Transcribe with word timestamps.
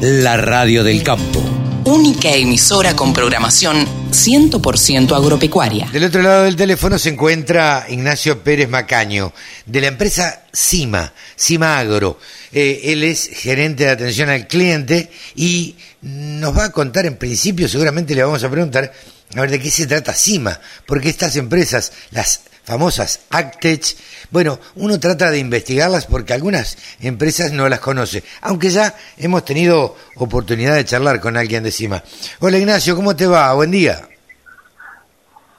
la 0.00 0.36
radio 0.36 0.84
del 0.84 1.02
campo. 1.02 1.42
Única 1.84 2.30
emisora 2.30 2.94
con 2.94 3.12
programación 3.12 3.86
100% 4.10 5.16
agropecuaria. 5.16 5.88
Del 5.90 6.04
otro 6.04 6.20
lado 6.20 6.42
del 6.44 6.56
teléfono 6.56 6.98
se 6.98 7.10
encuentra 7.10 7.86
Ignacio 7.88 8.42
Pérez 8.42 8.68
Macaño, 8.68 9.32
de 9.64 9.80
la 9.80 9.86
empresa 9.86 10.42
CIMA, 10.52 11.12
CIMA 11.38 11.78
Agro. 11.78 12.18
Eh, 12.52 12.80
él 12.84 13.04
es 13.04 13.30
gerente 13.32 13.84
de 13.84 13.90
atención 13.90 14.28
al 14.28 14.46
cliente 14.46 15.10
y 15.34 15.76
nos 16.02 16.56
va 16.56 16.66
a 16.66 16.72
contar 16.72 17.06
en 17.06 17.16
principio, 17.16 17.68
seguramente 17.68 18.14
le 18.14 18.24
vamos 18.24 18.44
a 18.44 18.50
preguntar, 18.50 18.92
a 19.34 19.40
ver 19.40 19.50
de 19.50 19.60
qué 19.60 19.70
se 19.70 19.86
trata 19.86 20.12
CIMA, 20.12 20.60
porque 20.86 21.08
estas 21.08 21.36
empresas, 21.36 21.92
las 22.10 22.40
famosas 22.66 23.26
Actech, 23.30 23.96
bueno, 24.30 24.58
uno 24.74 24.98
trata 24.98 25.30
de 25.30 25.38
investigarlas 25.38 26.06
porque 26.06 26.34
algunas 26.34 26.76
empresas 27.00 27.52
no 27.52 27.68
las 27.68 27.78
conoce, 27.78 28.24
aunque 28.42 28.70
ya 28.70 28.92
hemos 29.16 29.44
tenido 29.44 29.94
oportunidad 30.16 30.74
de 30.74 30.84
charlar 30.84 31.20
con 31.20 31.36
alguien 31.36 31.62
de 31.62 31.70
CIMA. 31.70 32.02
Hola 32.40 32.58
Ignacio, 32.58 32.96
¿cómo 32.96 33.14
te 33.14 33.26
va? 33.26 33.54
Buen 33.54 33.70
día. 33.70 34.00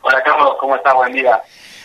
Hola 0.02 0.22
Carlos, 0.24 0.56
¿cómo 0.60 0.76
estás? 0.76 0.94
Buen 0.94 1.14
día. 1.14 1.42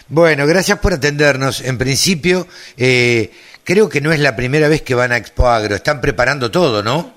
Bueno, 0.09 0.47
gracias 0.47 0.79
por 0.79 0.93
atendernos. 0.93 1.61
En 1.63 1.79
principio, 1.79 2.47
eh, 2.77 3.33
creo 3.65 3.89
que 3.89 4.01
no 4.01 4.13
es 4.13 4.19
la 4.19 4.35
primera 4.35 4.69
vez 4.69 4.83
que 4.83 4.97
van 4.97 5.13
a 5.13 5.17
Expo 5.17 5.49
Agro, 5.49 5.77
están 5.77 6.01
preparando 6.01 6.51
todo, 6.51 6.83
¿no? 6.83 7.13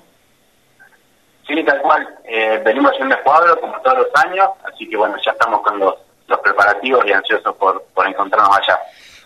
Sí, 1.46 1.62
tal 1.64 1.82
cual. 1.82 2.08
Eh, 2.24 2.62
venimos 2.64 2.92
haciendo 2.92 3.16
Expo 3.16 3.32
Agro 3.32 3.60
como 3.60 3.80
todos 3.80 3.98
los 3.98 4.24
años, 4.24 4.48
así 4.64 4.88
que 4.88 4.96
bueno, 4.96 5.16
ya 5.24 5.32
estamos 5.32 5.60
con 5.62 5.78
los 5.78 6.05
los 6.28 6.40
preparativos 6.40 7.04
y 7.06 7.12
ansiosos 7.12 7.54
por, 7.56 7.84
por 7.94 8.06
encontrarnos 8.06 8.56
allá. 8.56 8.78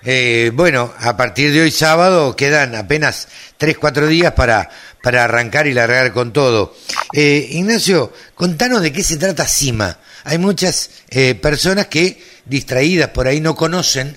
Eh, 0.03 0.51
bueno, 0.55 0.93
a 0.99 1.17
partir 1.17 1.53
de 1.53 1.61
hoy 1.61 1.71
sábado 1.71 2.35
quedan 2.35 2.75
apenas 2.75 3.29
tres, 3.59 3.77
cuatro 3.77 4.07
días 4.07 4.33
para, 4.33 4.71
para 5.03 5.25
arrancar 5.25 5.67
y 5.67 5.75
largar 5.75 6.13
con 6.13 6.33
todo. 6.33 6.75
Eh, 7.13 7.49
Ignacio, 7.51 8.13
contanos 8.35 8.81
de 8.81 8.93
qué 8.93 9.03
se 9.03 9.19
trata 9.19 9.47
CIMA. 9.47 9.99
Hay 10.25 10.39
muchas 10.39 11.05
eh, 11.11 11.35
personas 11.35 11.87
que, 11.87 12.23
distraídas 12.45 13.11
por 13.11 13.27
ahí, 13.27 13.41
no 13.41 13.55
conocen 13.55 14.17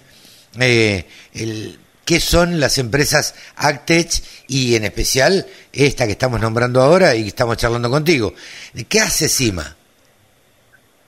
eh, 0.60 1.06
el, 1.34 1.80
qué 2.06 2.20
son 2.20 2.60
las 2.60 2.78
empresas 2.78 3.36
Actech 3.56 4.24
y 4.48 4.76
en 4.76 4.86
especial 4.86 5.48
esta 5.72 6.06
que 6.06 6.14
estamos 6.14 6.40
nombrando 6.40 6.82
ahora 6.82 7.16
y 7.16 7.24
que 7.24 7.30
estamos 7.30 7.58
charlando 7.58 7.90
contigo. 7.90 8.34
¿Qué 8.88 9.00
hace 9.00 9.28
CIMA? 9.28 9.76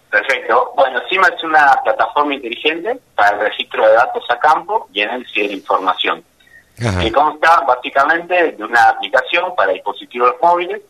Perfecto. 0.09 0.64
CIMA 1.15 1.27
es 1.29 1.43
una 1.43 1.79
plataforma 1.81 2.33
inteligente 2.33 2.99
para 3.15 3.37
el 3.37 3.39
registro 3.43 3.87
de 3.87 3.93
datos 3.93 4.23
a 4.29 4.37
campo 4.37 4.89
y 4.91 5.01
en 5.01 5.11
el 5.11 5.51
información. 5.51 6.23
Que 6.75 7.09
consta 7.09 7.61
básicamente 7.61 8.51
de 8.51 8.63
una 8.63 8.89
aplicación 8.89 9.55
para 9.55 9.71
dispositivos 9.71 10.35
móviles 10.41 10.81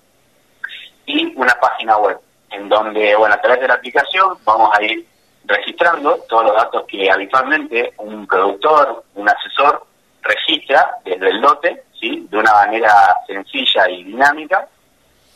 y 1.05 1.31
una 1.35 1.53
página 1.61 1.97
web, 1.97 2.17
en 2.49 2.67
donde, 2.67 3.15
bueno, 3.15 3.35
a 3.35 3.41
través 3.41 3.61
de 3.61 3.67
la 3.67 3.75
aplicación 3.75 4.35
vamos 4.43 4.75
a 4.75 4.81
ir 4.81 5.05
registrando 5.45 6.17
todos 6.27 6.45
los 6.45 6.55
datos 6.55 6.85
que 6.87 7.11
habitualmente 7.11 7.93
un 7.97 8.25
productor, 8.25 9.03
un 9.13 9.29
asesor, 9.29 9.85
registra 10.23 10.97
desde 11.05 11.29
el 11.29 11.39
lote, 11.39 11.83
¿sí? 11.99 12.25
de 12.31 12.37
una 12.37 12.51
manera 12.51 13.15
sencilla 13.27 13.87
y 13.91 14.05
dinámica, 14.05 14.67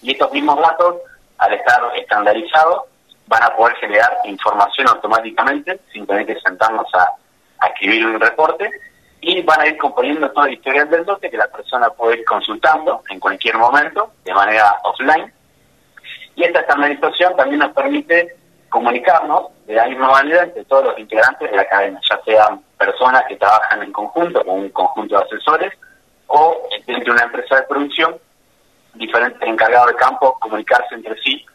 y 0.01 0.13
estos 0.13 0.31
mismos 0.31 0.59
datos, 0.59 0.95
al 1.37 1.53
estar 1.53 1.79
estandarizados, 1.95 2.85
van 3.29 3.43
a 3.43 3.55
poder 3.55 3.75
generar 3.77 4.11
información 4.25 4.87
automáticamente 4.89 5.79
sin 5.93 6.05
tener 6.05 6.25
que 6.25 6.39
sentarnos 6.41 6.87
a, 6.93 7.13
escribir 7.67 8.05
un 8.05 8.19
reporte 8.19 8.71
y 9.21 9.41
van 9.41 9.59
a 9.59 9.67
ir 9.67 9.77
componiendo 9.77 10.31
toda 10.31 10.47
la 10.47 10.53
historia 10.53 10.85
del 10.85 11.05
lote 11.05 11.29
que 11.29 11.35
la 11.37 11.47
persona 11.47 11.89
puede 11.89 12.19
ir 12.19 12.25
consultando 12.25 13.03
en 13.09 13.19
cualquier 13.19 13.57
momento 13.57 14.13
de 14.23 14.33
manera 14.33 14.79
offline. 14.83 15.31
Y 16.35 16.43
esta 16.43 16.61
estandarización 16.61 17.35
también 17.35 17.59
nos 17.59 17.73
permite 17.73 18.37
comunicarnos 18.69 19.47
de 19.67 19.73
la 19.73 19.87
misma 19.87 20.09
manera 20.09 20.43
entre 20.43 20.63
todos 20.63 20.85
los 20.85 20.99
integrantes 20.99 21.51
de 21.51 21.57
la 21.57 21.67
cadena, 21.67 21.99
ya 22.09 22.19
sean 22.23 22.61
personas 22.77 23.23
que 23.27 23.35
trabajan 23.35 23.83
en 23.83 23.91
conjunto 23.91 24.43
con 24.45 24.59
un 24.59 24.69
conjunto 24.69 25.17
de 25.17 25.25
asesores 25.25 25.73
o 26.27 26.57
dentro 26.87 27.03
de 27.03 27.11
una 27.11 27.23
empresa 27.23 27.57
de 27.57 27.63
producción, 27.63 28.15
diferentes 28.93 29.41
encargados 29.47 29.87
de 29.89 29.95
campo 29.95 30.37
comunicarse 30.39 30.95
entre 30.95 31.21
sí 31.21 31.45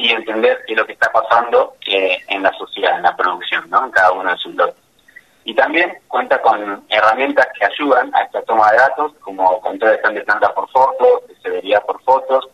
y 0.00 0.10
entender 0.12 0.64
qué 0.66 0.72
es 0.72 0.78
lo 0.78 0.86
que 0.86 0.94
está 0.94 1.12
pasando 1.12 1.74
eh, 1.86 2.16
en 2.28 2.42
la 2.42 2.52
sociedad, 2.54 2.96
en 2.96 3.02
la 3.02 3.14
producción, 3.14 3.68
¿no? 3.68 3.84
en 3.84 3.90
cada 3.90 4.12
uno 4.12 4.30
de 4.30 4.36
sus 4.38 4.54
lotes. 4.54 4.82
Y 5.44 5.54
también 5.54 5.98
cuenta 6.08 6.40
con 6.40 6.84
herramientas 6.88 7.48
que 7.58 7.66
ayudan 7.66 8.10
a 8.14 8.22
esta 8.22 8.40
toma 8.42 8.70
de 8.70 8.78
datos, 8.78 9.12
como 9.20 9.60
control 9.60 9.98
de 10.14 10.22
planta 10.22 10.54
por 10.54 10.70
fotos, 10.70 11.28
de 11.28 11.36
severidad 11.42 11.84
por 11.84 12.02
fotos, 12.02 12.48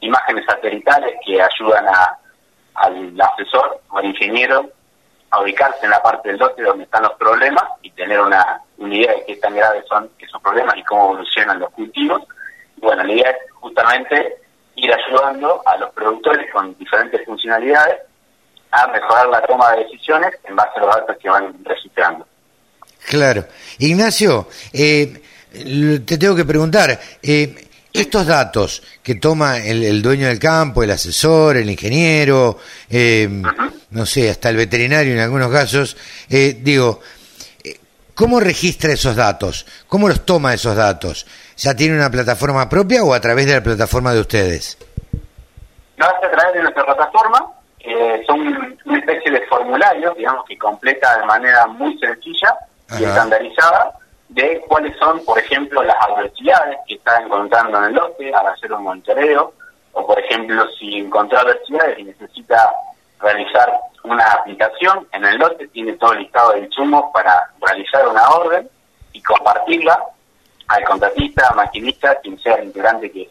imágenes 0.00 0.46
satelitales 0.46 1.14
que 1.26 1.42
ayudan 1.42 1.88
a, 1.88 2.18
al 2.74 3.20
asesor 3.20 3.80
o 3.90 3.98
al 3.98 4.06
ingeniero 4.06 4.70
a 5.30 5.42
ubicarse 5.42 5.84
en 5.84 5.90
la 5.90 6.02
parte 6.02 6.30
del 6.30 6.38
lote 6.38 6.62
donde 6.62 6.84
están 6.84 7.02
los 7.02 7.12
problemas 7.14 7.64
y 7.82 7.90
tener 7.90 8.18
una, 8.18 8.62
una 8.78 8.94
idea 8.94 9.12
de 9.12 9.24
qué 9.26 9.36
tan 9.36 9.54
graves 9.54 9.84
son 9.86 10.08
esos 10.18 10.40
problemas 10.40 10.74
y 10.76 10.84
cómo 10.84 11.12
evolucionan 11.12 11.58
los 11.58 11.70
cultivos. 11.70 12.22
bueno, 12.78 13.04
la 13.04 13.12
idea 13.12 13.30
es 13.30 13.52
justamente 13.52 14.38
ir 14.82 14.90
ayudando 14.92 15.62
a 15.66 15.76
los 15.76 15.90
productores 15.92 16.50
con 16.52 16.76
diferentes 16.78 17.24
funcionalidades 17.24 17.98
a 18.70 18.86
mejorar 18.88 19.28
la 19.28 19.42
toma 19.42 19.72
de 19.72 19.84
decisiones 19.84 20.34
en 20.44 20.56
base 20.56 20.70
a 20.76 20.80
los 20.80 20.94
datos 20.94 21.16
que 21.20 21.28
van 21.28 21.54
registrando. 21.64 22.26
Claro. 23.06 23.46
Ignacio, 23.78 24.48
eh, 24.72 25.22
te 26.04 26.18
tengo 26.18 26.36
que 26.36 26.44
preguntar, 26.44 26.98
eh, 27.22 27.68
estos 27.92 28.26
datos 28.26 28.82
que 29.02 29.14
toma 29.14 29.58
el, 29.58 30.02
dueño 30.02 30.28
del 30.28 30.38
campo, 30.38 30.82
el 30.82 30.90
asesor, 30.90 31.56
el 31.56 31.70
ingeniero, 31.70 32.58
eh, 32.88 33.28
no 33.90 34.06
sé, 34.06 34.30
hasta 34.30 34.50
el 34.50 34.56
veterinario 34.56 35.14
en 35.14 35.20
algunos 35.20 35.50
casos, 35.50 35.96
digo, 36.28 37.00
¿cómo 38.14 38.38
registra 38.38 38.92
esos 38.92 39.16
datos? 39.16 39.66
¿Cómo 39.88 40.06
los 40.06 40.24
toma 40.26 40.52
esos 40.52 40.76
datos? 40.76 41.26
¿Ya 41.58 41.74
tiene 41.74 41.96
una 41.96 42.08
plataforma 42.08 42.68
propia 42.68 43.02
o 43.02 43.12
a 43.12 43.20
través 43.20 43.46
de 43.46 43.54
la 43.54 43.60
plataforma 43.60 44.14
de 44.14 44.20
ustedes? 44.20 44.78
No, 45.96 46.06
a 46.06 46.20
través 46.20 46.54
de 46.54 46.62
nuestra 46.62 46.84
plataforma. 46.84 47.46
son 48.26 48.40
una 48.84 48.98
especie 48.98 49.32
de 49.32 49.44
formulario, 49.46 50.14
digamos, 50.14 50.44
que 50.44 50.56
completa 50.56 51.18
de 51.18 51.26
manera 51.26 51.66
muy 51.66 51.98
sencilla 51.98 52.54
y 52.96 53.02
estandarizada 53.02 53.92
de 54.28 54.62
cuáles 54.68 54.96
son, 54.98 55.24
por 55.24 55.36
ejemplo, 55.36 55.82
las 55.82 55.96
adversidades 56.00 56.78
que 56.86 56.94
está 56.94 57.20
encontrando 57.20 57.78
en 57.78 57.84
el 57.84 57.94
lote 57.94 58.32
al 58.32 58.46
hacer 58.46 58.72
un 58.72 58.84
monitoreo, 58.84 59.52
o 59.94 60.06
por 60.06 60.18
ejemplo, 60.20 60.64
si 60.78 60.98
encontró 60.98 61.40
adversidades 61.40 61.98
y 61.98 62.04
necesita 62.04 62.72
realizar 63.18 63.72
una 64.04 64.30
aplicación 64.30 65.08
en 65.12 65.24
el 65.24 65.38
lote, 65.38 65.66
tiene 65.68 65.94
todo 65.94 66.12
el 66.12 66.20
listado 66.20 66.52
de 66.52 66.60
insumos 66.60 67.06
para 67.12 67.50
realizar 67.60 68.06
una 68.06 68.28
orden 68.28 68.68
y 69.12 69.20
compartirla 69.22 69.98
al 70.68 70.84
contratista, 70.84 71.52
maquinista, 71.54 72.16
quien 72.16 72.38
sea 72.38 72.54
el 72.56 72.66
integrante 72.66 73.10
que, 73.10 73.30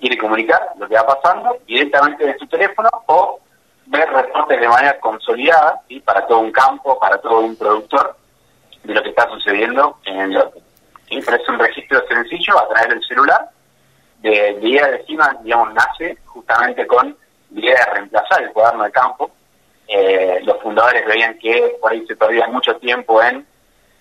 quiere 0.00 0.18
comunicar 0.18 0.60
lo 0.78 0.88
que 0.88 0.94
va 0.96 1.06
pasando 1.06 1.56
directamente 1.66 2.26
de 2.26 2.36
su 2.36 2.46
teléfono 2.48 2.88
o 3.06 3.38
ver 3.86 4.08
reportes 4.10 4.60
de 4.60 4.68
manera 4.68 4.98
consolidada 4.98 5.80
¿sí? 5.88 6.00
para 6.00 6.26
todo 6.26 6.40
un 6.40 6.50
campo, 6.50 6.98
para 6.98 7.18
todo 7.18 7.40
un 7.40 7.54
productor 7.54 8.16
de 8.82 8.92
lo 8.92 9.02
que 9.02 9.10
está 9.10 9.28
sucediendo 9.28 9.98
en 10.04 10.18
el 10.18 10.32
lote. 10.32 10.60
¿sí? 11.08 11.20
Pero 11.24 11.36
es 11.36 11.48
un 11.48 11.58
registro 11.58 12.02
sencillo 12.08 12.58
a 12.58 12.68
través 12.68 12.88
del 12.88 13.04
celular. 13.04 13.48
De, 14.20 14.30
de 14.30 14.90
de 14.90 15.04
CIMA, 15.06 15.36
digamos, 15.42 15.72
nace 15.74 16.18
justamente 16.24 16.86
con 16.86 17.16
la 17.50 17.60
idea 17.60 17.84
de 17.84 17.92
reemplazar 17.92 18.42
el 18.42 18.52
cuaderno 18.52 18.84
de 18.84 18.90
campo. 18.90 19.30
Eh, 19.86 20.40
los 20.44 20.60
fundadores 20.60 21.06
veían 21.06 21.38
que 21.38 21.76
por 21.80 21.92
ahí 21.92 22.04
se 22.06 22.16
perdía 22.16 22.48
mucho 22.48 22.74
tiempo 22.76 23.22
en 23.22 23.46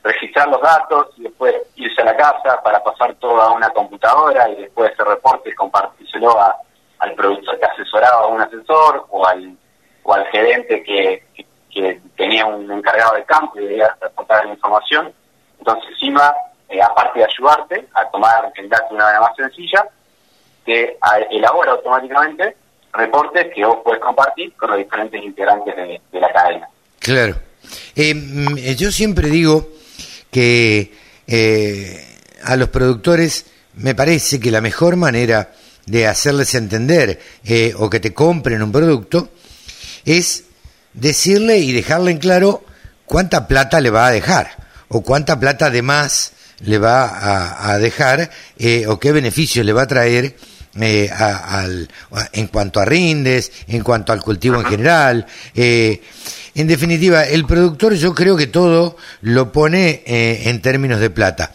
registrar 0.03 0.49
los 0.49 0.61
datos 0.61 1.07
y 1.17 1.23
después 1.23 1.55
irse 1.75 2.01
a 2.01 2.05
la 2.05 2.17
casa 2.17 2.61
para 2.61 2.83
pasar 2.83 3.15
todo 3.15 3.41
a 3.41 3.53
una 3.53 3.69
computadora 3.69 4.49
y 4.49 4.55
después 4.55 4.91
ese 4.91 5.03
reporte 5.03 5.55
compartírselo 5.55 6.39
a, 6.39 6.57
al 6.99 7.13
productor 7.13 7.57
que 7.59 7.65
asesoraba 7.65 8.23
a 8.23 8.27
un 8.27 8.41
asesor 8.41 9.07
o 9.09 9.25
al, 9.25 9.55
o 10.03 10.13
al 10.13 10.25
gerente 10.27 10.83
que, 10.83 11.23
que, 11.73 12.01
tenía 12.15 12.45
un 12.45 12.69
encargado 12.71 13.15
de 13.15 13.23
campo 13.23 13.59
y 13.59 13.65
debía 13.65 13.95
reportar 13.99 14.45
la 14.45 14.53
información. 14.53 15.11
Entonces, 15.57 15.89
encima, 15.91 16.33
eh, 16.69 16.79
aparte 16.81 17.19
de 17.19 17.25
ayudarte 17.25 17.87
a 17.95 18.07
tomar 18.09 18.51
el 18.55 18.69
dato 18.69 18.89
de 18.89 18.95
una 18.95 19.05
manera 19.05 19.21
más 19.21 19.35
sencilla, 19.35 19.83
te 20.63 20.97
elabora 21.31 21.71
automáticamente 21.71 22.55
reportes 22.93 23.51
que 23.53 23.65
vos 23.65 23.79
puedes 23.83 23.99
compartir 23.99 24.53
con 24.53 24.69
los 24.69 24.77
diferentes 24.77 25.21
integrantes 25.23 25.75
de, 25.75 25.99
de 26.11 26.19
la 26.19 26.31
cadena. 26.31 26.67
Claro. 26.99 27.35
Eh, 27.95 28.13
mm, 28.13 28.55
yo 28.77 28.91
siempre 28.91 29.29
digo 29.29 29.65
que 30.33 30.91
eh, 31.27 32.05
a 32.43 32.57
los 32.57 32.69
productores 32.69 33.45
me 33.75 33.95
parece 33.95 34.39
que 34.39 34.51
la 34.51 34.59
mejor 34.59 34.97
manera 34.97 35.53
de 35.85 36.07
hacerles 36.07 36.55
entender 36.55 37.21
eh, 37.45 37.73
o 37.77 37.89
que 37.89 37.99
te 37.99 38.13
compren 38.13 38.61
un 38.61 38.71
producto 38.71 39.29
es 40.05 40.43
decirle 40.93 41.59
y 41.59 41.71
dejarle 41.71 42.11
en 42.11 42.17
claro 42.17 42.65
cuánta 43.05 43.47
plata 43.47 43.79
le 43.79 43.89
va 43.89 44.07
a 44.07 44.11
dejar 44.11 44.57
o 44.89 45.01
cuánta 45.01 45.39
plata 45.39 45.69
de 45.69 45.81
más 45.81 46.33
le 46.61 46.77
va 46.77 47.71
a, 47.71 47.77
dejar 47.77 48.29
eh, 48.57 48.85
o 48.87 48.99
qué 48.99 49.11
beneficios 49.11 49.65
le 49.65 49.73
va 49.73 49.83
a 49.83 49.87
traer 49.87 50.35
eh, 50.79 51.07
al, 51.11 51.87
en 52.31 52.47
cuanto 52.47 52.79
a 52.79 52.85
rindes, 52.85 53.51
en 53.67 53.83
cuanto 53.83 54.11
al 54.11 54.21
cultivo 54.21 54.55
en 54.59 54.65
general. 54.65 55.27
Eh, 55.53 56.01
en 56.55 56.67
definitiva, 56.67 57.23
el 57.23 57.45
productor 57.45 57.93
yo 57.93 58.13
creo 58.13 58.37
que 58.37 58.47
todo 58.47 58.95
lo 59.21 59.51
pone 59.51 60.03
eh, 60.05 60.49
en 60.49 60.61
términos 60.61 60.99
de 60.99 61.09
plata. 61.09 61.51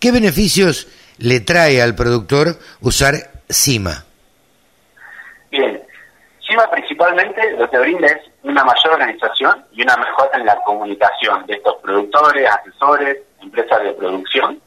¿Qué 0.00 0.10
beneficios 0.10 0.88
le 1.18 1.40
trae 1.40 1.80
al 1.80 1.94
productor 1.94 2.58
usar 2.80 3.14
CIMA? 3.48 4.04
Bien, 5.50 5.80
CIMA 6.44 6.68
principalmente 6.70 7.52
lo 7.56 7.70
que 7.70 7.78
brinda 7.78 8.08
es 8.08 8.22
una 8.42 8.64
mayor 8.64 8.94
organización 8.94 9.64
y 9.72 9.82
una 9.82 9.96
mejora 9.96 10.38
en 10.38 10.46
la 10.46 10.56
comunicación 10.64 11.46
de 11.46 11.54
estos 11.54 11.76
productores, 11.76 12.50
asesores, 12.50 13.18
empresas 13.40 13.80
de 13.84 13.92
producción. 13.92 14.60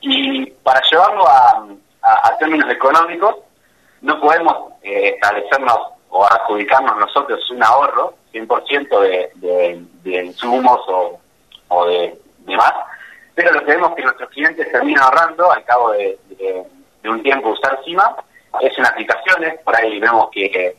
Y 0.00 0.46
para 0.62 0.80
llevarlo 0.90 1.28
a, 1.28 1.66
términos 2.38 2.68
económicos, 2.70 3.36
no 4.00 4.18
podemos 4.18 4.72
eh, 4.82 5.10
establecernos 5.14 5.78
o 6.08 6.24
adjudicarnos 6.24 6.96
nosotros 6.98 7.38
un 7.50 7.62
ahorro 7.62 8.14
100% 8.32 9.00
de, 9.00 9.30
de, 9.34 9.84
de 10.02 10.24
insumos 10.24 10.80
o, 10.88 11.20
o 11.68 11.86
de 11.86 12.18
demás, 12.40 12.72
pero 13.34 13.52
lo 13.52 13.60
que 13.60 13.72
vemos 13.72 13.94
que 13.94 14.02
nuestros 14.02 14.28
clientes 14.30 14.70
terminan 14.70 15.04
ahorrando 15.04 15.50
al 15.50 15.64
cabo 15.64 15.92
de, 15.92 16.18
un 17.04 17.22
tiempo 17.22 17.50
usar 17.50 17.80
CIMA 17.84 18.16
es 18.60 18.76
en 18.78 18.86
aplicaciones, 18.86 19.58
por 19.64 19.74
ahí 19.74 19.98
vemos 19.98 20.28
que 20.30 20.76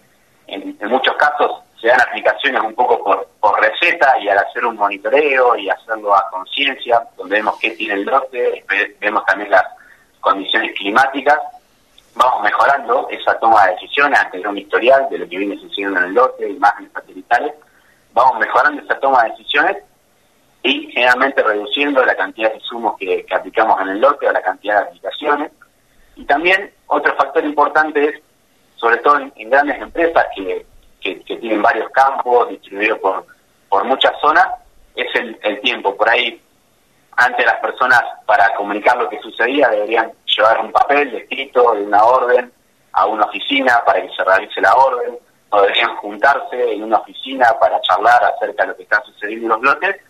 en, 0.47 0.77
muchos 0.87 1.15
casos 1.15 1.61
se 1.81 1.87
dan 1.87 2.01
aplicaciones 2.01 2.61
un 2.61 2.73
poco 2.75 3.03
por, 3.03 3.27
por 3.39 3.59
receta 3.59 4.17
y 4.19 4.29
al 4.29 4.37
hacer 4.37 4.65
un 4.65 4.77
monitoreo 4.77 5.55
y 5.57 5.69
hacerlo 5.69 6.15
a 6.15 6.29
conciencia, 6.29 7.03
donde 7.17 7.37
vemos 7.37 7.57
qué 7.59 7.71
tiene 7.71 7.95
el 7.95 8.03
lote, 8.03 8.63
vemos 8.99 9.25
también 9.25 9.51
las 9.51 9.65
condiciones 10.21 10.77
climáticas, 10.77 11.39
vamos 12.15 12.43
mejorando 12.43 13.07
esa 13.09 13.37
toma 13.39 13.65
de 13.65 13.73
decisiones 13.73 14.19
ante 14.19 14.47
un 14.47 14.57
historial 14.57 15.07
de 15.09 15.17
lo 15.17 15.27
que 15.27 15.37
viene 15.37 15.57
sucediendo 15.57 15.99
en 15.99 16.05
el 16.05 16.13
lote, 16.13 16.49
imágenes 16.49 16.91
vamos 18.13 18.39
mejorando 18.39 18.81
esa 18.81 18.99
toma 18.99 19.23
de 19.23 19.29
decisiones 19.31 19.77
y 20.63 20.91
generalmente 20.91 21.43
reduciendo 21.43 22.03
la 22.05 22.15
cantidad 22.15 22.49
de 22.49 22.57
insumos 22.57 22.95
que, 22.97 23.25
aplicamos 23.31 23.79
en 23.81 23.89
el 23.89 23.99
lote 23.99 24.27
o 24.27 24.31
la 24.31 24.41
cantidad 24.41 24.81
de 24.81 24.87
aplicaciones. 24.87 25.51
Y 26.15 26.25
también 26.25 26.71
otro 26.87 27.13
factor 27.15 27.43
importante 27.43 28.09
es, 28.09 28.21
sobre 28.77 28.97
todo 28.97 29.19
en, 29.35 29.49
grandes 29.49 29.81
empresas 29.81 30.25
que, 30.35 30.65
que, 31.01 31.15
tienen 31.37 31.61
varios 31.61 31.89
campos 31.89 32.49
distribuidos 32.49 32.99
por, 32.99 33.25
por 33.67 33.83
muchas 33.83 34.13
zonas, 34.21 34.47
es 34.95 35.07
el, 35.15 35.37
el 35.43 35.59
tiempo. 35.61 35.95
Por 35.95 36.09
ahí, 36.09 36.41
antes 37.17 37.45
las 37.45 37.59
personas 37.59 38.01
para 38.25 38.53
comunicar 38.55 38.97
lo 38.97 39.09
que 39.09 39.19
sucedía 39.19 39.67
deberían 39.69 40.11
llevar 40.25 40.61
un 40.61 40.71
papel 40.71 41.13
escrito 41.15 41.73
de 41.73 41.83
una 41.83 42.03
orden 42.03 42.51
a 42.93 43.05
una 43.05 43.25
oficina 43.25 43.83
para 43.85 44.01
que 44.01 44.13
se 44.15 44.23
realice 44.23 44.61
la 44.61 44.73
orden, 44.75 45.17
o 45.53 45.61
deberían 45.61 45.95
juntarse 45.97 46.73
en 46.73 46.83
una 46.83 46.97
oficina 46.97 47.47
para 47.59 47.79
charlar 47.81 48.23
acerca 48.23 48.63
de 48.63 48.69
lo 48.69 48.75
que 48.75 48.83
está 48.83 49.01
sucediendo 49.03 49.45
en 49.45 49.61
los 49.61 49.61
lotes, 49.61 50.01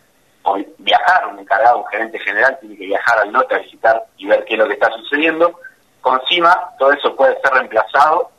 o 0.43 0.57
viajar, 0.77 1.27
un 1.27 1.39
encargado, 1.39 1.79
un 1.79 1.87
gerente 1.87 2.17
general 2.19 2.57
tiene 2.61 2.77
que 2.77 2.85
viajar 2.85 3.19
al 3.19 3.31
lote 3.31 3.55
a 3.55 3.59
visitar 3.59 4.05
y 4.17 4.25
ver 4.25 4.45
qué 4.45 4.53
es 4.53 4.59
lo 4.59 4.67
que 4.67 4.73
está 4.73 4.89
sucediendo. 4.91 5.59
Con 5.99 6.21
CIMA 6.27 6.75
todo 6.79 6.93
eso 6.93 7.13
puede 7.15 7.39
ser 7.41 7.53
reemplazado 7.53 8.31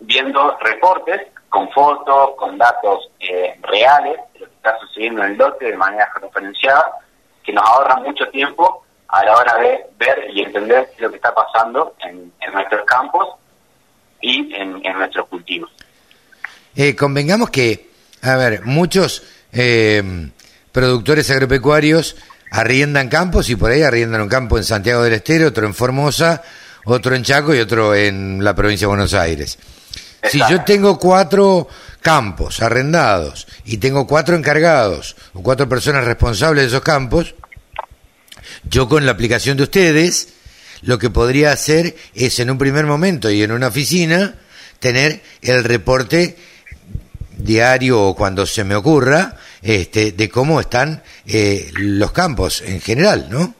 viendo 0.00 0.56
reportes 0.60 1.28
con 1.48 1.68
fotos, 1.70 2.36
con 2.36 2.56
datos 2.56 3.10
eh, 3.18 3.58
reales 3.62 4.20
de 4.32 4.40
lo 4.40 4.46
que 4.46 4.54
está 4.54 4.78
sucediendo 4.78 5.24
en 5.24 5.32
el 5.32 5.36
lote 5.36 5.66
de 5.66 5.76
manera 5.76 6.10
referenciada, 6.20 6.92
que 7.42 7.52
nos 7.52 7.68
ahorra 7.68 7.96
mucho 7.96 8.28
tiempo 8.28 8.84
a 9.08 9.24
la 9.24 9.36
hora 9.36 9.56
de 9.56 9.86
ver 9.98 10.30
y 10.32 10.42
entender 10.42 10.92
lo 10.98 11.10
que 11.10 11.16
está 11.16 11.34
pasando 11.34 11.94
en, 11.98 12.32
nuestros 12.52 12.84
campos 12.84 13.28
y 14.20 14.54
en, 14.54 14.80
nuestros 14.80 15.26
cultivos. 15.26 15.70
Eh, 16.76 16.94
convengamos 16.94 17.50
que, 17.50 17.90
a 18.22 18.36
ver, 18.36 18.64
muchos 18.64 19.22
eh, 19.52 20.30
productores 20.72 21.30
agropecuarios 21.30 22.16
arriendan 22.50 23.08
campos 23.08 23.48
y 23.48 23.56
por 23.56 23.70
ahí 23.70 23.82
arriendan 23.82 24.22
un 24.22 24.28
campo 24.28 24.58
en 24.58 24.64
Santiago 24.64 25.02
del 25.02 25.14
Estero, 25.14 25.48
otro 25.48 25.66
en 25.66 25.74
Formosa, 25.74 26.42
otro 26.84 27.14
en 27.14 27.22
Chaco 27.22 27.54
y 27.54 27.60
otro 27.60 27.94
en 27.94 28.42
la 28.42 28.54
provincia 28.54 28.86
de 28.86 28.88
Buenos 28.88 29.14
Aires. 29.14 29.58
Si 30.30 30.38
yo 30.50 30.62
tengo 30.64 30.98
cuatro 30.98 31.68
campos 32.02 32.60
arrendados 32.60 33.46
y 33.64 33.78
tengo 33.78 34.06
cuatro 34.06 34.36
encargados 34.36 35.16
o 35.32 35.42
cuatro 35.42 35.68
personas 35.68 36.04
responsables 36.04 36.64
de 36.64 36.68
esos 36.68 36.82
campos, 36.82 37.34
yo 38.64 38.88
con 38.88 39.06
la 39.06 39.12
aplicación 39.12 39.56
de 39.56 39.64
ustedes 39.64 40.28
lo 40.82 40.98
que 40.98 41.10
podría 41.10 41.52
hacer 41.52 41.96
es 42.14 42.38
en 42.38 42.50
un 42.50 42.58
primer 42.58 42.86
momento 42.86 43.30
y 43.30 43.42
en 43.42 43.52
una 43.52 43.68
oficina 43.68 44.34
tener 44.78 45.22
el 45.42 45.64
reporte 45.64 46.36
diario 47.42 48.02
o 48.02 48.14
cuando 48.14 48.46
se 48.46 48.64
me 48.64 48.74
ocurra 48.74 49.32
este, 49.62 50.12
de 50.12 50.28
cómo 50.28 50.60
están 50.60 51.02
eh, 51.26 51.70
los 51.78 52.12
campos 52.12 52.62
en 52.62 52.80
general, 52.80 53.26
¿no? 53.30 53.54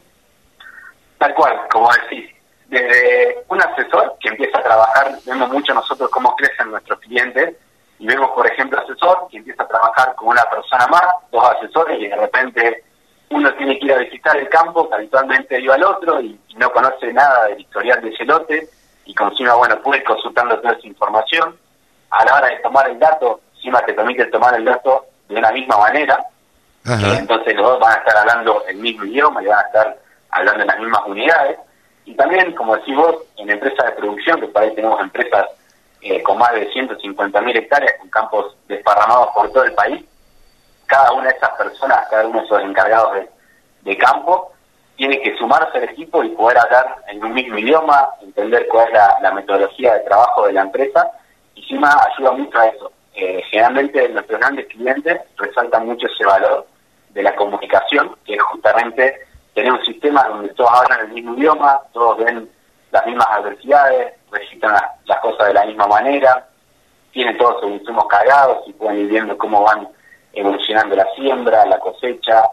Tal 1.17 1.33
cual, 1.33 1.59
como 1.71 1.89
decís. 1.93 2.29
Desde 2.67 3.43
un 3.49 3.61
asesor 3.61 4.15
que 4.21 4.29
empieza 4.29 4.57
a 4.59 4.63
trabajar, 4.63 5.11
vemos 5.25 5.49
mucho 5.49 5.73
nosotros 5.73 6.09
cómo 6.09 6.33
crecen 6.37 6.71
nuestros 6.71 6.99
clientes 7.01 7.55
y 7.99 8.07
vemos, 8.07 8.31
por 8.31 8.47
ejemplo, 8.47 8.79
asesor 8.79 9.27
que 9.29 9.37
empieza 9.37 9.63
a 9.63 9.67
trabajar 9.67 10.15
con 10.15 10.29
una 10.29 10.43
persona 10.49 10.87
más, 10.87 11.03
dos 11.31 11.43
asesores 11.57 11.99
y 11.99 12.07
de 12.07 12.15
repente 12.15 12.83
uno 13.29 13.53
tiene 13.55 13.77
que 13.77 13.85
ir 13.85 13.93
a 13.93 13.97
visitar 13.97 14.37
el 14.37 14.49
campo, 14.49 14.89
habitualmente 14.91 15.59
iba 15.59 15.75
al 15.75 15.83
otro 15.83 16.21
y, 16.21 16.39
no 16.57 16.71
conoce 16.71 17.11
nada 17.11 17.47
del 17.47 17.61
historial 17.61 18.01
de 18.01 18.09
ese 18.09 18.23
lote 18.23 18.69
y 19.05 19.15
encima, 19.19 19.55
bueno, 19.55 19.81
puede 19.81 20.03
consultando 20.03 20.59
toda 20.59 20.73
esa 20.73 20.85
información. 20.85 21.57
A 22.11 22.23
la 22.23 22.35
hora 22.35 22.47
de 22.49 22.57
tomar 22.57 22.87
el 22.89 22.99
dato, 22.99 23.41
encima 23.61 23.85
te 23.85 23.93
permite 23.93 24.25
tomar 24.25 24.55
el 24.55 24.65
dato 24.65 25.05
de 25.29 25.35
una 25.35 25.51
misma 25.51 25.77
manera, 25.77 26.25
eh, 26.83 27.15
entonces 27.19 27.55
los 27.55 27.65
dos 27.65 27.79
van 27.79 27.93
a 27.93 27.97
estar 27.99 28.17
hablando 28.17 28.63
el 28.67 28.77
mismo 28.77 29.05
idioma 29.05 29.43
y 29.43 29.45
van 29.45 29.59
a 29.59 29.67
estar 29.67 29.97
hablando 30.31 30.61
en 30.61 30.67
las 30.67 30.79
mismas 30.79 31.01
unidades. 31.05 31.59
Y 32.05 32.15
también, 32.15 32.53
como 32.53 32.75
decís 32.75 32.95
vos, 32.95 33.17
en 33.37 33.51
empresas 33.51 33.85
de 33.85 33.91
producción, 33.91 34.41
que 34.41 34.47
por 34.47 34.63
ahí 34.63 34.73
tenemos 34.73 34.99
empresas 34.99 35.45
eh, 36.01 36.23
con 36.23 36.39
más 36.39 36.53
de 36.53 36.71
150.000 36.71 37.55
hectáreas, 37.55 37.93
con 37.99 38.09
campos 38.09 38.57
desparramados 38.67 39.27
por 39.35 39.51
todo 39.51 39.63
el 39.63 39.73
país, 39.73 40.03
cada 40.87 41.11
una 41.11 41.29
de 41.29 41.35
esas 41.37 41.51
personas, 41.51 42.07
cada 42.09 42.25
uno 42.25 42.39
de 42.39 42.45
esos 42.45 42.63
encargados 42.63 43.17
de, 43.83 43.97
campo, 43.97 44.51
tiene 44.95 45.21
que 45.21 45.37
sumarse 45.37 45.77
al 45.77 45.83
equipo 45.85 46.23
y 46.23 46.29
poder 46.29 46.57
hablar 46.57 46.97
en 47.07 47.23
un 47.23 47.33
mismo 47.33 47.57
idioma, 47.59 48.09
entender 48.21 48.67
cuál 48.67 48.87
es 48.87 48.93
la, 49.21 49.31
metodología 49.31 49.93
de 49.93 49.99
trabajo 50.01 50.47
de 50.47 50.53
la 50.53 50.61
empresa, 50.61 51.11
y 51.53 51.61
encima 51.61 51.95
ayuda 52.11 52.31
mucho 52.31 52.57
a 52.57 52.67
eso. 52.67 52.91
Eh, 53.13 53.43
generalmente 53.49 54.07
nuestros 54.09 54.39
grandes 54.39 54.67
clientes 54.67 55.19
resaltan 55.37 55.85
mucho 55.85 56.07
ese 56.07 56.25
valor 56.25 56.65
de 57.09 57.23
la 57.23 57.35
comunicación, 57.35 58.15
que 58.25 58.35
es 58.35 58.41
justamente 58.41 59.19
tener 59.53 59.71
un 59.71 59.83
sistema 59.83 60.23
donde 60.27 60.49
todos 60.53 60.71
hablan 60.71 61.07
el 61.07 61.13
mismo 61.13 61.35
idioma, 61.35 61.81
todos 61.93 62.17
ven 62.23 62.49
las 62.91 63.05
mismas 63.05 63.27
adversidades, 63.29 64.13
registran 64.31 64.75
las, 65.05 65.19
cosas 65.19 65.47
de 65.47 65.53
la 65.53 65.65
misma 65.65 65.87
manera, 65.87 66.47
tienen 67.11 67.37
todos 67.37 67.61
sus 67.61 67.71
insumos 67.71 68.05
cargados 68.07 68.63
y 68.67 68.73
pueden 68.73 68.99
ir 68.99 69.07
viendo 69.07 69.37
cómo 69.37 69.63
van 69.63 69.87
evolucionando 70.33 70.95
la 70.95 71.05
siembra, 71.15 71.65
la 71.65 71.79
cosecha, 71.79 72.43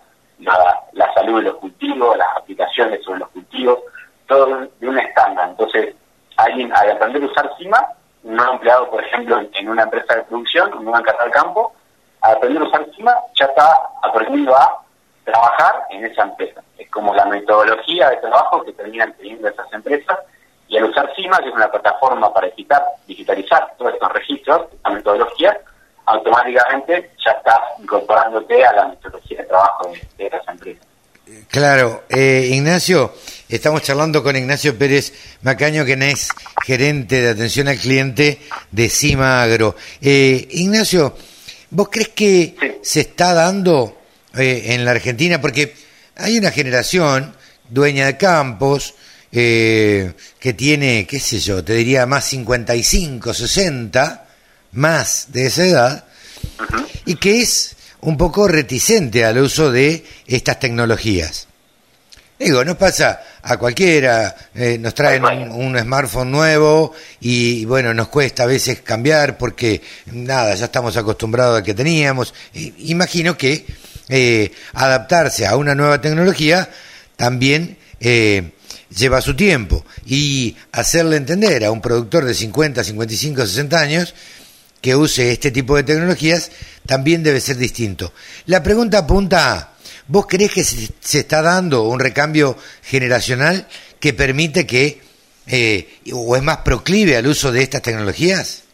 la, 0.41 1.15
salud 1.15 1.39
de 1.39 1.51
los 1.51 1.55
cultivos, 1.57 2.17
las 2.17 2.37
aplicaciones 2.37 3.03
sobre 3.05 3.21
los 3.21 3.29
cultivos, 3.31 3.79
todo 4.27 4.69
de 4.79 4.89
un 4.89 4.99
estándar. 4.99 5.51
Entonces, 5.51 5.95
alguien 6.37 6.73
al 6.75 6.91
aprender 6.91 7.23
a 7.23 7.27
usar 7.27 7.51
CIMA, 7.59 7.89
un 8.25 8.41
empleado, 8.41 8.91
por 8.91 9.03
ejemplo, 9.05 9.41
en 9.53 9.69
una 9.69 9.85
empresa 9.85 10.17
de 10.17 10.23
producción, 10.25 10.73
un 10.75 10.85
nuevo 10.85 10.99
encargado 10.99 11.25
del 11.25 11.33
campo, 11.33 11.73
al 12.21 12.37
aprender 12.37 12.63
a 12.63 12.67
usar 12.67 12.87
CIMA 12.95 13.15
ya 13.35 13.47
está 13.47 13.73
aprendiendo 14.03 14.55
a 14.57 14.83
trabajar 15.25 15.85
en 15.91 16.05
esa 16.05 16.23
empresa. 16.23 16.63
Es 16.77 16.91
como 16.91 17.15
la 17.15 17.25
metodología 17.27 18.11
de 18.11 18.17
trabajo 18.17 18.65
que 18.65 18.73
terminan 18.73 19.13
teniendo 19.15 19.49
esas 19.49 19.73
empresas 19.73 20.19
y 20.69 20.77
al 20.77 20.85
usar 20.85 21.11
CIMA, 21.15 21.39
que 21.39 21.49
es 21.49 21.55
una 21.55 21.71
plataforma 21.71 22.33
para 22.33 22.49
digitar, 22.49 22.85
digitalizar 23.07 23.75
todos 23.79 23.95
estos 23.95 24.13
registros, 24.13 24.73
esta 24.73 24.91
metodología, 24.91 25.59
automáticamente 26.07 27.11
ya 27.25 27.33
estás 27.33 27.61
incorporándote 27.79 28.65
a 28.65 28.73
la 28.73 28.89
metodología 28.89 29.39
de 29.39 29.45
trabajo 29.45 29.89
de, 29.89 30.09
de 30.17 30.27
esas 30.27 30.49
empresas. 30.49 30.87
Claro, 31.49 32.05
eh, 32.09 32.49
Ignacio, 32.53 33.13
estamos 33.49 33.83
charlando 33.83 34.23
con 34.23 34.37
Ignacio 34.37 34.77
Pérez 34.77 35.13
Macaño, 35.43 35.85
quien 35.85 36.03
es 36.03 36.29
gerente 36.65 37.23
de 37.23 37.31
atención 37.31 37.69
al 37.69 37.79
cliente 37.79 38.41
de 38.71 38.89
Cima 38.91 39.43
Agro. 39.43 39.75
Eh, 40.01 40.47
Ignacio, 40.51 41.17
¿vos 41.71 41.89
crees 41.91 42.11
que 42.11 42.79
se 42.83 43.01
está 43.01 43.33
dando 43.33 44.03
eh, 44.37 44.75
en 44.75 44.85
la 44.85 44.91
Argentina? 44.91 45.41
Porque 45.41 45.75
hay 46.17 46.37
una 46.37 46.51
generación 46.51 47.35
dueña 47.69 48.07
de 48.07 48.17
campos 48.17 48.95
que 49.31 50.15
tiene, 50.57 51.07
qué 51.07 51.21
sé 51.21 51.39
yo, 51.39 51.63
te 51.63 51.75
diría 51.75 52.07
más 52.07 52.25
55, 52.25 53.35
60, 53.35 54.27
más 54.73 55.27
de 55.29 55.47
esa 55.47 55.67
edad, 55.67 56.05
y 57.05 57.17
que 57.17 57.43
es 57.43 57.77
un 58.01 58.17
poco 58.17 58.49
reticente 58.49 59.27
al 59.27 59.39
uso 59.39 59.71
de 59.71 60.03
estas 60.27 60.59
tecnologías. 60.59 61.47
Digo, 62.39 62.65
nos 62.65 62.77
pasa 62.77 63.21
a 63.43 63.57
cualquiera, 63.57 64.35
eh, 64.55 64.79
nos 64.79 64.95
traen 64.95 65.25
un, 65.25 65.79
smartphone 65.79 66.31
nuevo 66.31 66.93
y, 67.21 67.65
bueno, 67.65 67.95
nos 67.95 68.09
cuesta 68.09 68.43
a 68.43 68.47
veces 68.47 68.81
cambiar 68.81 69.39
porque 69.39 69.81
nada, 70.13 70.55
ya 70.55 70.67
estamos 70.67 70.97
acostumbrados 70.97 71.59
al 71.59 71.63
que 71.63 71.75
teníamos. 71.75 72.35
imagino 72.79 73.37
que 73.37 73.67
eh, 74.09 74.53
adaptarse 74.73 75.47
a 75.47 75.57
una 75.57 75.75
nueva 75.75 76.01
tecnología 76.01 76.69
también 77.17 77.77
eh, 78.01 78.53
lleva 78.97 79.21
su 79.21 79.37
tiempo 79.37 79.85
y 80.07 80.57
hacerle 80.73 81.17
entender 81.17 81.65
a 81.65 81.71
un 81.71 81.81
productor 81.81 82.25
de 82.25 82.35
50, 82.35 82.83
55, 82.83 83.47
60 83.47 83.79
años 83.79 84.15
que 84.81 84.95
use 84.95 85.33
este 85.33 85.51
tipo 85.51 85.77
de 85.77 85.83
tecnologías 85.83 86.51
también 86.87 87.23
debe 87.23 87.41
ser 87.41 87.57
distinto. 87.57 88.13
La 88.47 88.63
pregunta 88.63 88.99
apunta 88.99 89.53
a, 89.53 89.78
¿vos 90.09 90.27
crees 90.27 90.53
que 90.53 90.65
se, 90.65 91.19
está 91.19 91.43
dando 91.43 91.85
un 91.85 92.01
recambio 92.01 92.57
generacional 92.83 93.67
que 94.01 94.13
permite 94.13 94.67
que, 94.67 95.01
eh, 95.47 96.01
o 96.13 96.35
es 96.35 96.43
más 96.43 96.59
proclive 96.59 97.17
al 97.17 97.27
uso 97.27 97.53
de 97.53 97.63
estas 97.63 97.83
tecnologías? 97.83 98.65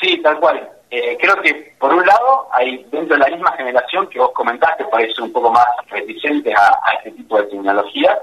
Sí, 0.00 0.20
tal 0.22 0.38
cual. 0.40 0.70
Eh, 0.90 1.18
creo 1.20 1.40
que, 1.42 1.74
por 1.78 1.92
un 1.92 2.06
lado, 2.06 2.48
hay 2.52 2.86
dentro 2.92 3.16
de 3.16 3.24
la 3.24 3.28
misma 3.28 3.52
generación 3.56 4.08
que 4.08 4.18
vos 4.18 4.30
comentaste, 4.32 4.84
parece 4.84 5.20
un 5.20 5.32
poco 5.32 5.50
más 5.50 5.66
reticentes 5.88 6.54
a, 6.56 6.92
este 6.98 7.10
tipo 7.10 7.36
de 7.40 7.48
tecnología, 7.48 8.16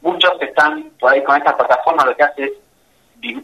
muchos 0.00 0.32
están 0.40 0.90
por 0.98 1.12
ahí 1.12 1.22
con 1.22 1.36
estas 1.36 1.54
plataformas, 1.54 2.06
lo 2.06 2.16
que 2.16 2.22
hace 2.22 2.44
es 2.44 2.52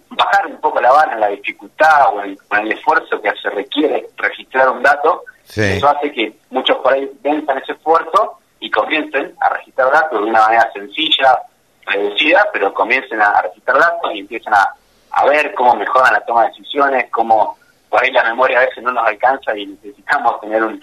bajar 0.09 0.47
un 0.47 0.61
poco 0.61 0.81
la 0.81 0.93
vara 0.93 1.12
en 1.12 1.21
la 1.21 1.29
dificultad 1.29 2.14
o 2.14 2.23
en, 2.23 2.38
el 2.61 2.73
esfuerzo 2.73 3.21
que 3.21 3.33
se 3.43 3.50
requiere 3.50 4.07
registrar 4.17 4.71
un 4.71 4.83
dato, 4.83 5.25
eso 5.48 5.88
hace 5.88 6.12
que 6.12 6.36
muchos 6.50 6.76
por 6.78 6.92
ahí 6.92 7.10
venzan 7.22 7.58
ese 7.58 7.72
esfuerzo 7.72 8.38
y 8.60 8.70
comiencen 8.70 9.34
a 9.40 9.50
registrar 9.50 9.92
datos 9.92 10.20
de 10.20 10.30
una 10.30 10.40
manera 10.40 10.70
sencilla, 10.72 11.38
reducida, 11.86 12.46
pero 12.52 12.72
comiencen 12.72 13.20
a 13.20 13.42
registrar 13.42 13.78
datos 13.78 14.14
y 14.14 14.20
empiezan 14.20 14.54
a, 14.54 14.74
a 15.10 15.24
ver 15.26 15.54
cómo 15.54 15.76
mejoran 15.76 16.12
la 16.12 16.24
toma 16.24 16.42
de 16.42 16.48
decisiones, 16.48 17.10
cómo 17.10 17.56
por 17.94 18.02
ahí 18.02 18.10
la 18.10 18.24
memoria 18.24 18.58
a 18.58 18.64
veces 18.64 18.82
no 18.82 18.90
nos 18.90 19.06
alcanza 19.06 19.56
y 19.56 19.66
necesitamos 19.66 20.40
tener 20.40 20.64
un, 20.64 20.80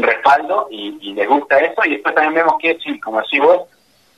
respaldo 0.00 0.68
y, 0.70 1.12
les 1.14 1.28
gusta 1.28 1.58
eso. 1.58 1.84
Y 1.84 1.90
después 1.90 2.14
también 2.14 2.34
vemos 2.34 2.54
que, 2.60 2.78
sí, 2.78 3.00
como 3.00 3.20
decís 3.20 3.40
vos, 3.40 3.62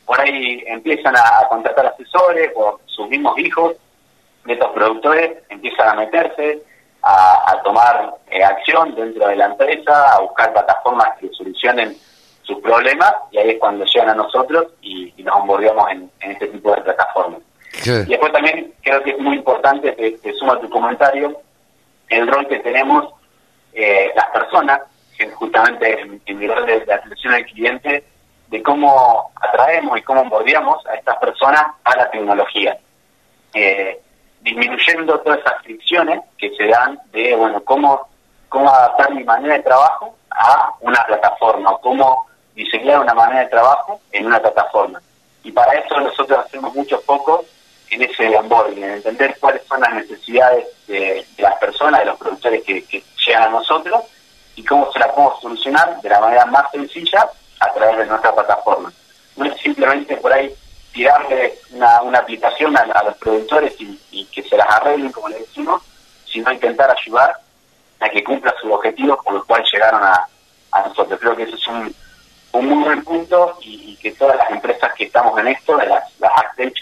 por 0.05 0.21
ahí 0.21 0.63
empiezan 0.67 1.17
a, 1.17 1.49
contratar 1.49 1.87
asesores 1.87 2.53
o 2.55 2.81
sus 2.85 3.09
mismos 3.09 3.39
hijos 3.39 3.77
de 4.45 4.53
estos 4.53 4.71
productores 4.73 5.39
empiezan 5.49 5.89
a 5.89 5.95
meterse, 5.95 6.63
a, 7.03 7.61
tomar 7.65 8.15
eh, 8.31 8.43
acción 8.43 8.95
dentro 8.95 9.29
de 9.29 9.37
la 9.37 9.47
empresa, 9.47 10.15
a 10.15 10.21
buscar 10.21 10.53
plataformas 10.53 11.17
que 11.19 11.29
solucionen 11.31 11.97
sus 12.43 12.59
problemas 12.61 13.13
y 13.31 13.39
ahí 13.39 13.51
es 13.51 13.59
cuando 13.59 13.85
llegan 13.85 14.11
a 14.11 14.15
nosotros 14.15 14.69
y, 14.83 15.13
nos 15.19 15.41
onboardamos 15.41 15.91
en, 15.91 16.11
este 16.21 16.47
tipo 16.47 16.75
de 16.75 16.81
plataformas. 16.81 17.41
Y 17.85 18.11
después 18.11 18.33
también 18.33 18.73
creo 18.83 19.03
que 19.03 19.11
es 19.11 19.19
muy 19.19 19.37
importante, 19.37 19.93
te, 19.93 20.33
suma 20.35 20.55
a 20.55 20.61
tu 20.61 20.71
comentario, 20.71 21.41
el 22.09 22.27
rol 22.27 22.47
que 22.49 22.61
tenemos 22.61 23.13
eh, 23.75 24.11
las 24.17 24.27
personas, 24.29 24.81
justamente 25.35 26.01
en, 26.01 26.23
en 26.25 26.43
el 26.43 26.49
rol 26.49 26.65
de, 26.65 26.81
de 26.81 26.95
atención 26.95 27.35
al 27.35 27.45
cliente, 27.45 28.05
de 28.49 28.63
cómo 28.63 29.31
atraemos 29.37 29.99
y 29.99 30.03
cómo 30.03 30.25
mordiamos 30.25 30.85
a 30.87 30.95
estas 30.95 31.17
personas 31.19 31.67
a 31.85 31.97
la 31.97 32.11
tecnología, 32.11 32.79
eh, 33.55 34.01
disminuyendo 34.41 35.19
todas 35.21 35.41
esas 35.41 35.63
fricciones 35.63 36.21
que 36.37 36.55
se 36.57 36.67
dan 36.67 36.99
de, 37.13 37.35
bueno, 37.37 37.63
cómo, 37.65 38.09
cómo 38.49 38.71
adaptar 38.71 39.13
mi 39.13 39.25
manera 39.25 39.55
de 39.55 39.63
trabajo 39.63 40.17
a 40.31 40.73
una 40.81 41.05
plataforma, 41.05 41.71
o 41.71 41.81
cómo 41.81 42.27
diseñar 42.55 43.01
una 43.01 43.15
manera 43.15 43.41
de 43.41 43.47
trabajo 43.51 44.01
en 44.13 44.27
una 44.27 44.41
plataforma. 44.41 45.01
Y 45.43 45.53
para 45.53 45.73
eso 45.75 46.01
nosotros 46.01 46.45
hacemos 46.45 46.75
mucho 46.75 46.99
foco 47.01 47.45
en 47.91 48.03
ese 48.03 48.37
onboarding, 48.37 48.85
en 48.85 48.91
entender 48.91 49.37
cuáles 49.41 49.65
son 49.67 49.81
las 49.81 49.95
necesidades 49.95 50.67
de, 50.87 51.25
las 51.39 51.55
personas, 51.57 52.01
de 52.01 52.07
los 52.07 52.19
productores 52.19 52.63
que, 52.65 52.85
que 52.85 53.03
llegan 53.27 53.45
a 53.45 53.51
nosotros, 53.51 54.05
y 54.57 54.65
cómo 54.65 54.91
se 54.93 54.99
las 54.99 55.09
podemos 55.09 55.41
solucionar 55.41 56.01
de 56.01 56.09
la 56.09 56.21
manera 56.21 56.45
más 56.47 56.71
sencilla 56.73 57.29
a 57.61 57.73
través 57.73 57.99
de 57.99 58.07
nuestra 58.07 58.35
plataforma. 58.35 58.93
No 59.37 59.45
es 59.45 59.61
simplemente 59.61 60.17
por 60.17 60.33
ahí 60.33 60.53
tirarle 60.99 61.61
una, 61.71 62.03
una 62.03 62.19
aplicación 62.19 62.77
a, 62.77 63.05
los 63.05 63.17
productores 63.19 63.73
y, 63.79 64.25
que 64.33 64.43
se 64.43 64.57
las 64.57 64.69
arreglen, 64.69 65.13
como 65.13 65.29
le 65.29 65.39
decimos, 65.39 65.81
sino 66.25 66.53
intentar 66.53 66.91
ayudar 66.91 67.37
a 68.01 68.09
que 68.09 68.25
cumpla 68.25 68.53
sus 68.61 68.73
objetivos 68.73 69.21
por 69.25 69.35
los 69.35 69.45
cuales 69.45 69.69
llegaron 69.73 70.03
a, 70.03 70.27
nosotros. 70.89 71.21
Creo 71.21 71.37
que 71.37 71.45
ese 71.45 71.55
es 71.55 71.67
un, 71.69 71.95
muy 72.53 72.85
buen 72.85 73.05
punto 73.05 73.59
y, 73.61 73.97
que 73.97 74.11
todas 74.11 74.37
las 74.37 74.51
empresas 74.51 74.93
que 74.95 75.05
estamos 75.05 75.39
en 75.39 75.47
esto, 75.49 75.77
las, 75.77 76.19
las 76.19 76.33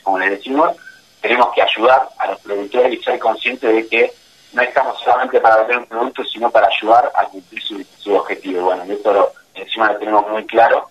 como 0.02 0.18
les 0.18 0.30
decimos, 0.30 0.74
tenemos 1.20 1.52
que 1.54 1.60
ayudar 1.60 2.08
a 2.18 2.28
los 2.28 2.40
productores 2.40 2.94
y 2.94 3.02
ser 3.02 3.18
conscientes 3.18 3.70
de 3.70 3.86
que 3.86 4.14
no 4.54 4.62
estamos 4.62 4.98
solamente 5.00 5.40
para 5.40 5.58
vender 5.58 5.78
un 5.78 5.86
producto, 5.86 6.24
sino 6.24 6.50
para 6.50 6.68
ayudar 6.68 7.12
a 7.14 7.24
cumplir 7.26 7.62
su, 7.62 7.84
su 7.98 8.14
objetivo. 8.14 8.64
Bueno, 8.64 8.84
esto 8.84 9.12
lo, 9.12 9.32
encima 9.54 9.92
lo 9.92 9.98
tenemos 9.98 10.26
muy 10.30 10.46
claro 10.46 10.88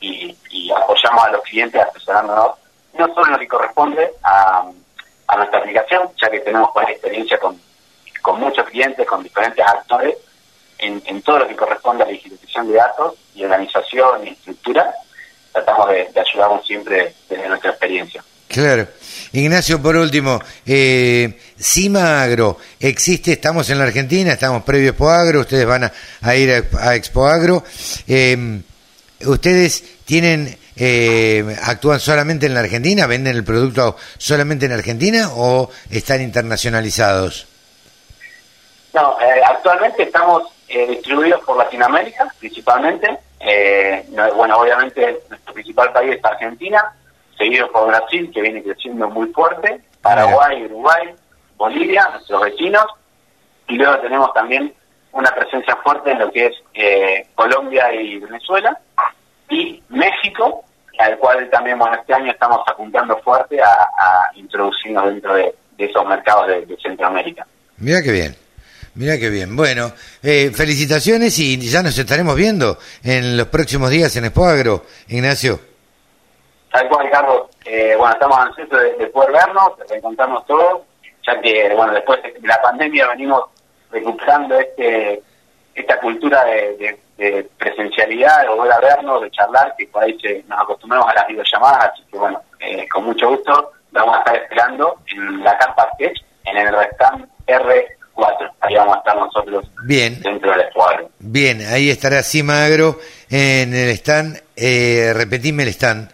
y, 0.00 0.36
apoyamos 0.76 1.24
a 1.24 1.30
los 1.30 1.42
clientes 1.42 1.80
asesorándonos 1.80 2.56
no 2.98 3.14
solo 3.14 3.26
en 3.26 3.32
lo 3.32 3.38
que 3.38 3.48
corresponde 3.48 4.12
a, 4.22 4.64
nuestra 5.36 5.60
aplicación, 5.60 6.10
ya 6.20 6.30
que 6.30 6.40
tenemos 6.40 6.70
pues, 6.74 6.88
experiencia 6.88 7.38
con, 7.38 7.60
con 8.22 8.40
muchos 8.40 8.68
clientes, 8.68 9.06
con 9.06 9.22
diferentes 9.22 9.64
actores, 9.64 10.16
en, 10.78 11.22
todo 11.22 11.40
lo 11.40 11.48
que 11.48 11.56
corresponde 11.56 12.02
a 12.02 12.06
la 12.06 12.12
digitalización 12.12 12.68
de 12.68 12.74
datos 12.74 13.14
y 13.34 13.44
organización 13.44 14.26
y 14.26 14.30
estructura, 14.30 14.92
tratamos 15.52 15.88
de, 15.90 16.10
de 16.12 16.20
ayudarnos 16.20 16.66
siempre 16.66 17.14
desde 17.28 17.48
nuestra 17.48 17.70
experiencia. 17.70 18.22
Claro. 18.48 18.88
Ignacio, 19.32 19.80
por 19.80 19.96
último, 19.96 20.40
eh, 20.64 21.38
Cima 21.58 22.22
Agro, 22.22 22.58
¿existe? 22.80 23.32
Estamos 23.32 23.68
en 23.68 23.78
la 23.78 23.84
Argentina, 23.84 24.32
estamos 24.32 24.62
previo 24.62 24.88
a 24.88 24.90
Expo 24.92 25.10
Agro, 25.10 25.40
ustedes 25.40 25.66
van 25.66 25.84
a, 25.84 26.34
ir 26.34 26.64
a, 26.80 26.94
Expo 26.94 27.26
Agro. 27.26 27.62
Em, 28.06 28.62
¿Ustedes 29.26 29.84
tienen, 30.04 30.56
eh, 30.78 31.56
actúan 31.62 32.00
solamente 32.00 32.46
en 32.46 32.54
la 32.54 32.60
Argentina, 32.60 33.06
venden 33.06 33.36
el 33.36 33.44
producto 33.44 33.96
solamente 34.16 34.66
en 34.66 34.72
Argentina 34.72 35.28
o 35.34 35.70
están 35.90 36.22
internacionalizados? 36.22 37.46
No, 38.94 39.20
eh, 39.20 39.40
actualmente 39.44 40.04
estamos 40.04 40.44
eh, 40.68 40.86
distribuidos 40.86 41.42
por 41.44 41.56
Latinoamérica 41.56 42.32
principalmente. 42.38 43.18
bueno, 44.34 44.58
obviamente 44.58 45.20
nuestro 45.28 45.54
principal 45.54 45.92
país 45.92 46.16
es 46.16 46.24
Argentina 46.24 46.92
seguido 47.38 47.70
por 47.70 47.88
Brasil, 47.88 48.30
que 48.34 48.42
viene 48.42 48.62
creciendo 48.62 49.08
muy 49.08 49.28
fuerte, 49.28 49.80
Paraguay, 50.02 50.64
Uruguay, 50.64 51.14
Bolivia, 51.56 52.08
nuestros 52.12 52.42
vecinos, 52.42 52.86
y 53.68 53.76
luego 53.76 53.98
tenemos 54.00 54.32
también 54.34 54.74
una 55.12 55.30
presencia 55.30 55.76
fuerte 55.76 56.10
en 56.10 56.18
lo 56.18 56.30
que 56.30 56.46
es 56.46 56.52
eh, 56.74 57.26
Colombia 57.34 57.92
y 57.94 58.18
Venezuela, 58.18 58.78
y 59.48 59.82
México, 59.88 60.64
al 60.98 61.18
cual 61.18 61.48
también 61.50 61.78
bueno, 61.78 61.96
este 61.96 62.12
año 62.12 62.30
estamos 62.30 62.60
apuntando 62.66 63.16
fuerte 63.18 63.60
a, 63.62 64.30
introducirnos 64.34 65.06
dentro 65.06 65.34
de, 65.34 65.54
esos 65.78 66.06
mercados 66.06 66.48
de, 66.48 66.76
Centroamérica. 66.82 67.46
Mira 67.78 68.02
qué 68.02 68.10
bien. 68.10 68.36
Mira 68.94 69.16
qué 69.16 69.30
bien. 69.30 69.54
Bueno, 69.54 69.92
eh, 70.22 70.50
felicitaciones 70.52 71.38
y 71.38 71.58
ya 71.60 71.82
nos 71.82 71.96
estaremos 71.96 72.34
viendo 72.34 72.78
en 73.04 73.36
los 73.36 73.46
próximos 73.46 73.90
días 73.90 74.14
en 74.16 74.24
Expoagro, 74.24 74.84
Ignacio. 75.08 75.60
Tal 76.72 76.88
cual, 76.88 77.08
Carlos. 77.10 77.42
Eh, 77.64 77.94
bueno, 77.96 78.12
estamos 78.14 78.38
ansiosos 78.38 78.80
de, 78.98 79.06
poder 79.06 79.32
vernos, 79.32 79.78
de 79.78 79.84
reencontrarnos 79.88 80.44
todos, 80.46 80.82
ya 81.24 81.40
que, 81.40 81.72
bueno, 81.74 81.92
después 81.92 82.20
de 82.22 82.48
la 82.48 82.60
pandemia 82.60 83.06
venimos 83.08 83.44
recuperando 83.90 84.58
este 84.58 85.22
esta 85.74 86.00
cultura 86.00 86.44
de, 86.44 86.98
presencialidad, 87.58 88.42
de 88.42 88.48
volver 88.48 88.72
a 88.72 88.80
vernos, 88.80 89.22
de 89.22 89.30
charlar, 89.30 89.74
que 89.76 89.86
por 89.88 90.02
ahí 90.02 90.16
nos 90.46 90.60
acostumbramos 90.60 91.08
a 91.10 91.14
las 91.14 91.26
videollamadas, 91.26 91.90
así 91.92 92.02
que, 92.10 92.18
bueno, 92.18 92.42
eh, 92.60 92.88
con 92.88 93.04
mucho 93.04 93.28
gusto 93.28 93.72
vamos 93.90 94.16
a 94.16 94.18
estar 94.20 94.36
esperando 94.36 94.96
en 95.06 95.42
la 95.42 95.56
carpa 95.58 95.90
Sketch, 95.94 96.22
en 96.44 96.56
el 96.56 96.74
stand 96.92 97.26
R4. 97.46 98.52
Ahí 98.60 98.74
vamos 98.74 98.96
a 98.96 98.98
estar 98.98 99.16
nosotros 99.16 99.64
Bien. 99.84 100.20
dentro 100.22 100.50
del 100.52 100.60
escuadro. 100.60 101.10
Bien, 101.18 101.60
ahí 101.70 101.90
estará 101.90 102.22
Simagro 102.22 102.98
en 103.30 103.74
el 103.74 103.90
stand. 103.90 104.40
Eh, 104.56 105.12
repetime 105.14 105.64
el 105.64 105.70
stand. 105.70 106.10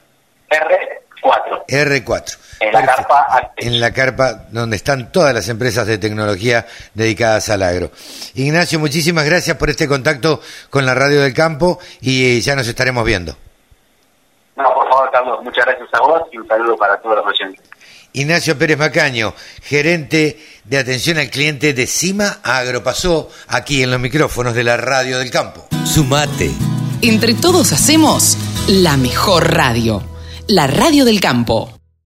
R4. 0.50 1.66
R4. 1.68 2.38
En 2.60 2.72
la 2.72 2.84
carpa 2.84 3.52
En 3.56 3.80
la 3.80 3.92
carpa 3.92 4.46
donde 4.50 4.76
están 4.76 5.12
todas 5.12 5.34
las 5.34 5.48
empresas 5.48 5.86
de 5.86 5.98
tecnología 5.98 6.66
dedicadas 6.94 7.48
al 7.48 7.62
agro. 7.62 7.90
Ignacio, 8.34 8.78
muchísimas 8.78 9.24
gracias 9.24 9.56
por 9.56 9.70
este 9.70 9.88
contacto 9.88 10.40
con 10.70 10.86
la 10.86 10.94
Radio 10.94 11.22
del 11.22 11.34
Campo 11.34 11.78
y 12.00 12.40
ya 12.40 12.54
nos 12.54 12.68
estaremos 12.68 13.04
viendo. 13.04 13.36
No, 14.56 14.72
por 14.72 14.88
favor, 14.88 15.10
Carlos, 15.10 15.42
muchas 15.42 15.64
gracias 15.66 15.88
a 15.92 16.00
vos 16.00 16.22
y 16.32 16.38
un 16.38 16.46
saludo 16.46 16.76
para 16.76 17.00
todos 17.00 17.16
los 17.16 17.26
oyentes. 17.26 17.64
Ignacio 18.12 18.56
Pérez 18.56 18.78
Macaño, 18.78 19.34
gerente 19.62 20.38
de 20.62 20.78
atención 20.78 21.18
al 21.18 21.30
cliente 21.30 21.74
de 21.74 21.86
Cima 21.88 22.38
Agro, 22.44 22.84
pasó 22.84 23.28
aquí 23.48 23.82
en 23.82 23.90
los 23.90 23.98
micrófonos 23.98 24.54
de 24.54 24.62
la 24.62 24.76
Radio 24.76 25.18
del 25.18 25.32
Campo. 25.32 25.66
Sumate. 25.84 26.52
Entre 27.02 27.34
todos 27.34 27.72
hacemos 27.72 28.38
la 28.68 28.96
mejor 28.96 29.52
radio 29.52 30.14
la 30.48 30.66
radio 30.66 31.04
del 31.04 31.20
campo. 31.20 31.73